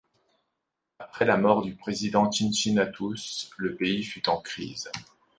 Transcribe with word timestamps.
Après 0.97 1.25
la 1.25 1.37
mort 1.37 1.61
du 1.61 1.75
président 1.75 2.31
Cincinnatus, 2.31 3.51
le 3.57 3.75
pays 3.75 4.03
fut 4.03 4.27
en 4.29 4.41
crise. 4.41 4.89